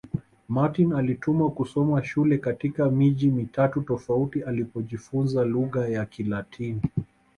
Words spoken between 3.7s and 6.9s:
tofauti alipojifunza lugha ya Kilatini